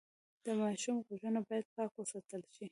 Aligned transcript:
د 0.45 0.47
ماشوم 0.61 0.97
غوږونه 1.05 1.39
باید 1.47 1.65
پاک 1.75 1.91
وساتل 1.97 2.41
شي۔ 2.55 2.65